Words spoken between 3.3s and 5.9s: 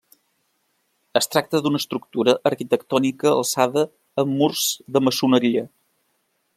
alçada amb murs de maçoneria.